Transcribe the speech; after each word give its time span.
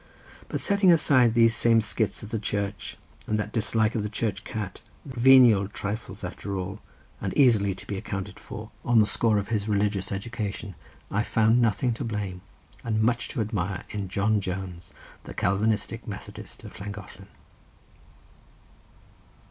But 0.49 0.59
setting 0.59 0.91
aside 0.91 1.35
those 1.35 1.53
same 1.53 1.79
skits 1.79 2.23
at 2.23 2.31
the 2.31 2.39
Church 2.39 2.97
and 3.27 3.37
that 3.37 3.51
dislike 3.53 3.93
of 3.93 4.01
the 4.01 4.09
church 4.09 4.43
cat, 4.43 4.81
venial 5.05 5.67
trifles 5.67 6.23
after 6.23 6.57
all, 6.57 6.79
and 7.21 7.31
easily 7.37 7.75
to 7.75 7.85
be 7.85 7.97
accounted 7.97 8.39
for, 8.39 8.71
on 8.83 8.97
the 8.99 9.05
score 9.05 9.37
of 9.37 9.49
his 9.49 9.67
religious 9.69 10.11
education, 10.11 10.73
I 11.11 11.21
found 11.21 11.61
nothing 11.61 11.93
to 11.93 12.03
blame 12.03 12.41
and 12.83 12.99
much 13.03 13.27
to 13.27 13.41
admire 13.41 13.83
in 13.91 14.09
John 14.09 14.41
Jones 14.41 14.91
the 15.25 15.35
Calvinistic 15.35 16.07
Methodist 16.07 16.63
of 16.63 16.79
Llangollen. 16.79 17.27